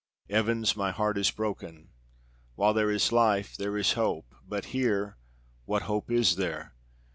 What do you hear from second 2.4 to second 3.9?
While there is life there